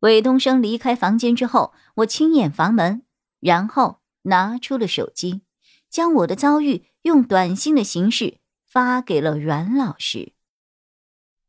[0.00, 3.02] 韦东升离开房间之后，我轻掩房门，
[3.40, 5.42] 然后拿出了手机，
[5.90, 10.32] 将我的遭遇用短信的形式发给了阮老师。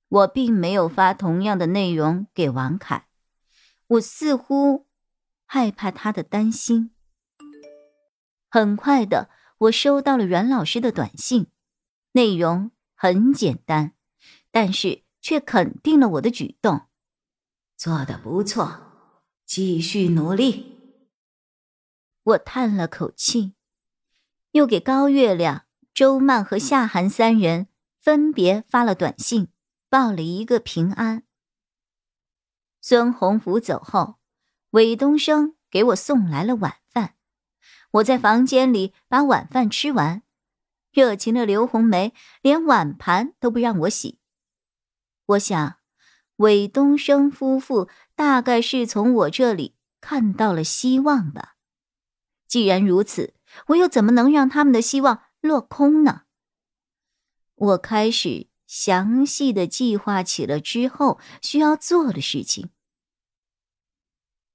[0.07, 3.07] 我并没有发同样的内容给王凯，
[3.85, 4.87] 我似乎
[5.45, 6.91] 害怕他的担心。
[8.49, 11.51] 很快的，我收到了阮老师的短信，
[12.13, 13.93] 内容很简单，
[14.49, 16.88] 但是却肯定了我的举动。
[17.79, 20.77] 做的不错，继续努力。
[22.23, 23.53] 我叹了口气，
[24.51, 29.47] 又给高月亮、周曼和夏寒三人分别发了短信，
[29.87, 31.23] 报了一个平安。
[32.81, 34.19] 孙洪福走后，
[34.71, 37.15] 韦东升给我送来了晚饭。
[37.91, 40.23] 我在房间里把晚饭吃完，
[40.91, 44.19] 热情的刘红梅连碗盘都不让我洗。
[45.27, 45.78] 我想。
[46.39, 51.57] 韦东升夫妇大概是从我这里看到了希望吧。
[52.47, 53.33] 既然如此，
[53.67, 56.23] 我又怎么能让他们的希望落空呢？
[57.55, 62.69] 我开始详细的计划起了之后需要做的事情。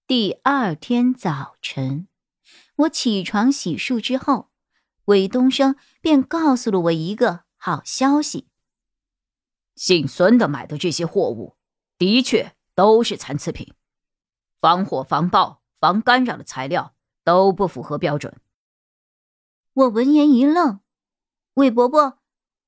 [0.06, 2.08] 第二天早晨，
[2.76, 4.50] 我起床洗漱之后，
[5.04, 8.48] 韦东升便告诉了我一个好消息：
[9.74, 11.56] 姓孙的买的这些货物。
[12.04, 13.72] 的确都是残次品，
[14.60, 18.38] 防火、防爆、防干扰的材料都不符合标准。
[19.72, 20.80] 我闻言一愣
[21.54, 22.18] ：“韦伯伯，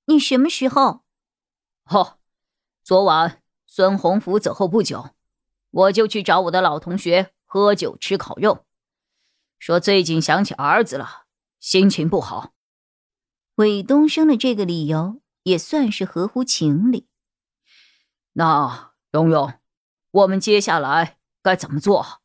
[0.07, 1.05] 你什么时候
[1.85, 2.17] ？”“哦，
[2.83, 5.11] 昨晚孙洪福走后不久，
[5.71, 8.65] 我就去找我的老同学喝酒吃烤肉，
[9.59, 11.27] 说最近想起儿子了，
[11.61, 12.55] 心情不好。”
[13.57, 17.07] 韦东升的这个理由也算是合乎情理。
[18.33, 18.96] 那。
[19.13, 19.55] 蓉蓉，
[20.11, 22.21] 我们接下来该怎么做？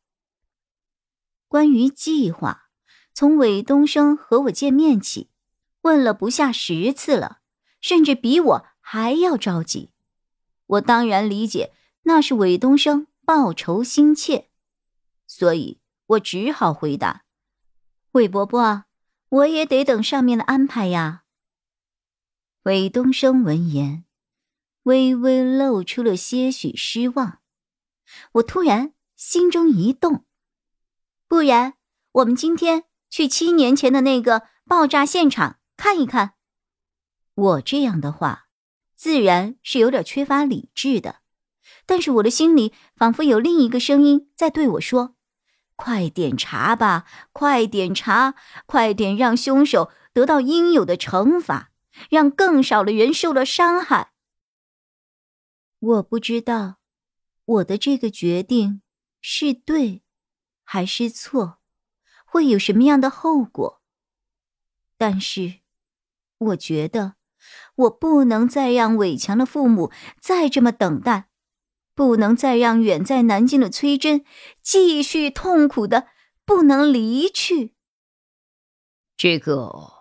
[1.48, 2.68] 关于计划，
[3.12, 5.30] 从韦东升和我见面起，
[5.82, 7.40] 问了不下十次了，
[7.80, 9.92] 甚至比我还要着急。
[10.66, 11.72] 我当然理解，
[12.02, 14.50] 那是韦东升报仇心切，
[15.26, 17.24] 所以我只好回答
[18.12, 18.84] ：“韦伯伯，
[19.28, 21.24] 我也得等上面的安排呀。”
[22.64, 24.04] 韦东升闻言。
[24.84, 27.38] 微微露出了些许失望，
[28.32, 30.24] 我突然心中一动，
[31.28, 31.74] 不然
[32.12, 36.34] 我们今天去七年前的那个爆炸现场看一看。
[37.34, 38.46] 我这样的话，
[38.96, 41.20] 自然是有点缺乏理智的，
[41.86, 45.14] 但是我的心里仿佛有另一个声音在对我说
[45.76, 48.34] ：“快点查吧，快点查，
[48.66, 51.70] 快点让凶手得到应有的惩罚，
[52.10, 54.11] 让更少的人受了伤害。”
[55.82, 56.78] 我不知道，
[57.44, 58.82] 我的这个决定
[59.20, 60.04] 是对
[60.62, 61.58] 还是错，
[62.24, 63.82] 会有什么样的后果。
[64.96, 65.54] 但是，
[66.38, 67.16] 我觉得
[67.74, 71.28] 我不能再让伟强的父母再这么等待，
[71.96, 74.24] 不能再让远在南京的崔真
[74.62, 76.06] 继续痛苦的
[76.44, 77.74] 不能离去。
[79.16, 79.92] 这个，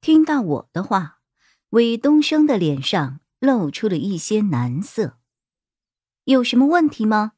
[0.00, 1.20] 听到我的话，
[1.68, 3.20] 韦东升的脸上。
[3.42, 5.18] 露出了一些难色，
[6.26, 7.32] 有什么问题吗？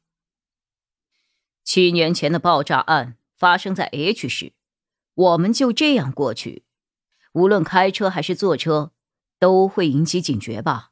[1.63, 4.53] 七年前的爆炸案发生在 H 市，
[5.15, 6.63] 我们就这样过去，
[7.33, 8.91] 无论开车还是坐车，
[9.39, 10.91] 都会引起警觉吧？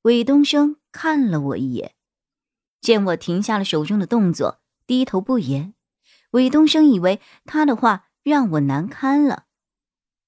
[0.00, 1.94] 韦东升看了我一眼，
[2.80, 5.74] 见我停下了手中的动作，低头不言。
[6.30, 9.44] 韦东升以为他的话让我难堪了。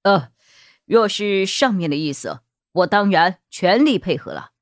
[0.03, 0.32] 呃，
[0.85, 2.43] 若是上面的意思。
[2.72, 4.52] 我当然全力配合了。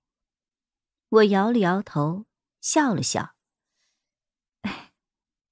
[1.09, 2.27] 我摇了摇头，
[2.61, 3.35] 笑了笑。
[4.63, 4.93] 哎，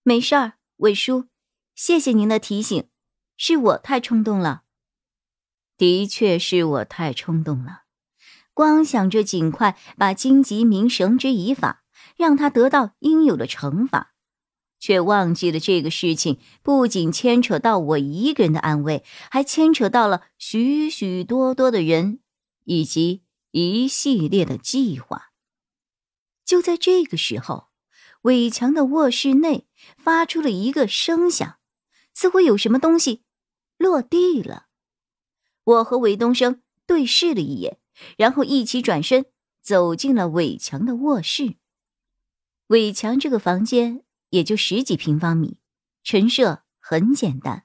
[0.03, 1.29] 没事儿，伟叔，
[1.75, 2.89] 谢谢您的提醒，
[3.37, 4.65] 是我太冲动了。
[5.79, 7.83] 的确是我太冲动了，
[8.55, 11.85] 光想着尽快把荆棘明绳之以法，
[12.17, 14.15] 让他得到应有的惩罚，
[14.79, 22.21] 却忘记了这个事情不仅牵扯到我一个人的安危，还牵扯到了许许多多的人。
[22.67, 25.33] 以及一系列的计划。
[26.45, 27.69] 就在这个时候，
[28.23, 29.67] 伟强的卧室内
[29.97, 31.59] 发出了一个声响，
[32.13, 33.25] 似乎有什么东西
[33.79, 34.67] 落地了。
[35.65, 37.79] 我和韦东升对视了一眼，
[38.17, 39.27] 然后一起转身
[39.63, 41.57] 走进了伟强的卧室。
[42.69, 45.59] 伟强这个房间也就十几平方米，
[46.05, 47.65] 陈设很简单，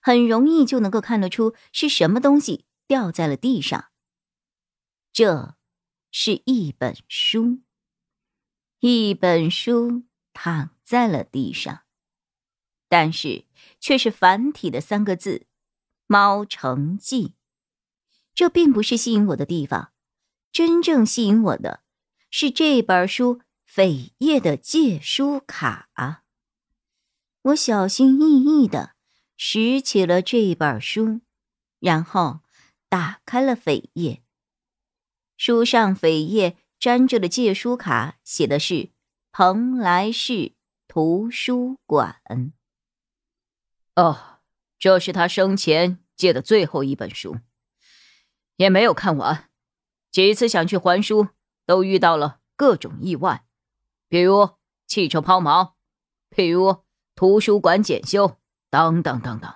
[0.00, 3.89] 很容易就能够看得出是什么东西掉在了地上。
[5.12, 5.56] 这
[6.10, 7.60] 是一本书。
[8.78, 11.82] 一本书躺在了地上，
[12.88, 13.44] 但是
[13.78, 15.38] 却是繁体的三个字
[16.06, 17.28] 《猫城记》。
[18.34, 19.92] 这并不是吸引我的地方，
[20.50, 21.82] 真正吸引我的
[22.30, 26.24] 是这本书扉页的借书卡。
[27.42, 28.94] 我小心翼翼的
[29.36, 31.20] 拾起了这本书，
[31.80, 32.40] 然后
[32.88, 34.22] 打开了扉页。
[35.40, 36.58] 书上扉页。
[36.80, 38.90] 粘着的借书卡写的是
[39.32, 40.54] “蓬莱市
[40.88, 42.22] 图书馆”。
[43.96, 44.38] 哦，
[44.78, 47.36] 这是他生前借的最后一本书，
[48.56, 49.50] 也没有看完。
[50.10, 51.28] 几次想去还书，
[51.66, 53.44] 都遇到了各种意外，
[54.08, 54.52] 比如
[54.86, 55.72] 汽车抛锚，
[56.30, 56.82] 比如
[57.14, 58.38] 图书馆检修，
[58.70, 59.54] 等等等等。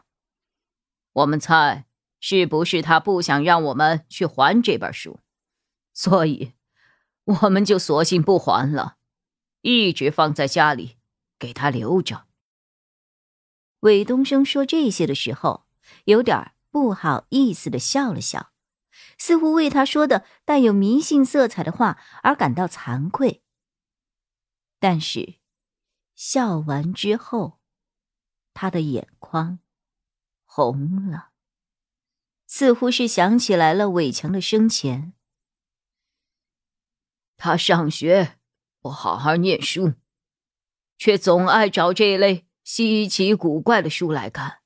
[1.14, 1.86] 我们猜，
[2.20, 5.20] 是不是他不想让我们去还这本书，
[5.94, 6.52] 所以？
[7.24, 8.98] 我们就索性不还了，
[9.62, 10.98] 一直放在家里，
[11.38, 12.26] 给他留着。
[13.80, 15.66] 韦东升说这些的时候，
[16.04, 18.52] 有点不好意思的笑了笑，
[19.16, 23.42] 似乎为他说的带有迷信色彩的话而感到惭愧。
[24.78, 25.36] 但是，
[26.14, 27.58] 笑完之后，
[28.52, 29.60] 他的眼眶
[30.44, 31.30] 红了，
[32.46, 35.14] 似乎是想起来了伟强的生前。
[37.36, 38.38] 他上学
[38.80, 39.94] 不好好念书，
[40.96, 44.60] 却总爱找这类稀奇古怪的书来看。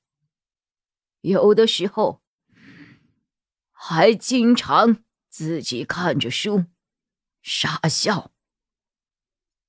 [1.21, 2.21] 有的时候，
[3.71, 6.65] 还经常自己看着书
[7.41, 8.31] 傻笑。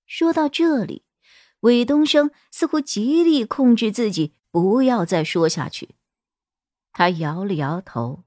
[0.06, 1.05] 说到这里，
[1.61, 5.97] 韦东升似乎极力控制自己不要再说下去。
[6.93, 8.25] 他摇了摇头，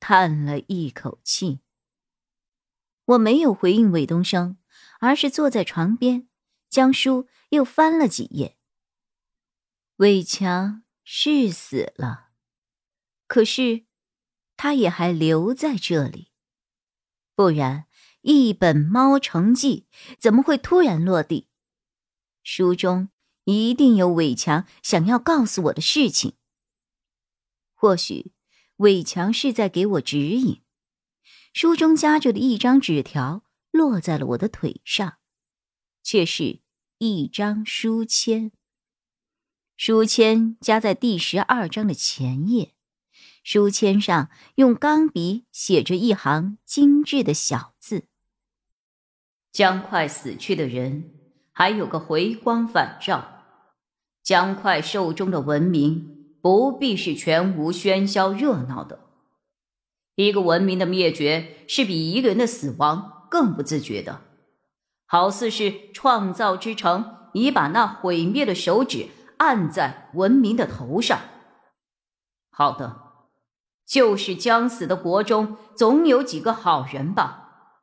[0.00, 1.60] 叹了一口气。
[3.04, 4.58] 我没有回应韦东升，
[5.00, 6.28] 而是坐在床边，
[6.68, 8.56] 将书又翻了几页。
[9.96, 12.30] 韦强是死了，
[13.26, 13.84] 可是
[14.56, 16.30] 他也还留在这里，
[17.34, 17.86] 不然
[18.22, 19.86] 一本《猫城记》
[20.18, 21.48] 怎么会突然落地？
[22.44, 23.10] 书中
[23.44, 26.36] 一定有韦强想要告诉我的事情。
[27.74, 28.32] 或许
[28.76, 30.61] 韦强是在给我指引。
[31.52, 35.18] 书中夹着的一张纸条落在了我的腿上，
[36.02, 36.60] 却是
[36.96, 38.52] 一张书签。
[39.76, 42.74] 书签夹在第十二章的前页，
[43.44, 48.06] 书签上用钢笔写着一行精致的小字
[49.52, 51.12] ：“将快死去的人，
[51.52, 53.28] 还有个回光返照。
[54.22, 59.00] 将快寿终的文明，不必是全无喧嚣热闹的。”
[60.26, 64.20] 一个文明的灭绝是比一个人的死亡更不自觉的，
[65.06, 69.08] 好似是创造之城已把那毁灭的手指
[69.38, 71.18] 按在文明的头上。
[72.50, 73.26] 好的，
[73.86, 77.80] 就是将死的国中总有几个好人吧，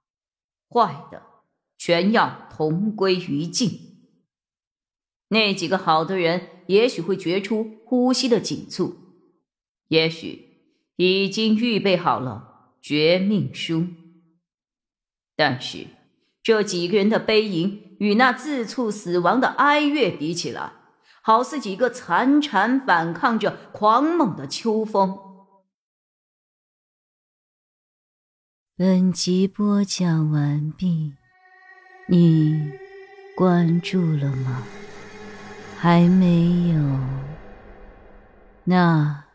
[0.70, 1.24] 坏的
[1.78, 4.08] 全要同归于尽。
[5.30, 8.96] 那几个好的人也许会觉出呼吸的紧促，
[9.88, 10.49] 也许。
[11.00, 13.88] 已经预备好了绝命书，
[15.34, 15.88] 但是
[16.44, 20.74] 这几个人的悲吟与那自促死亡的哀乐比起来，
[21.22, 25.18] 好似几个残蝉反抗着狂猛的秋风。
[28.76, 31.14] 本集播讲完毕，
[32.10, 32.74] 你
[33.38, 34.64] 关注了吗？
[35.78, 37.00] 还没有？
[38.66, 39.29] 那。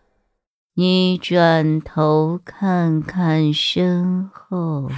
[0.76, 4.90] 你转头看看身后。